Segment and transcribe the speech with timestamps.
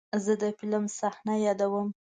[0.23, 1.87] زه د فلم صحنه یادوم.